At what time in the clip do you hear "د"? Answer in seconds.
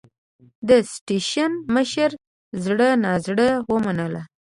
0.67-0.69